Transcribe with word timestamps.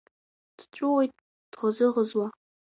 Дҵәуоит 0.57 1.13
дӷызы-ӷызуа… 1.51 2.27